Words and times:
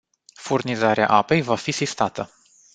Furnizarea 0.39 1.07
apei 1.07 1.41
va 1.41 1.55
fi 1.55 1.71
sistată. 1.71 2.31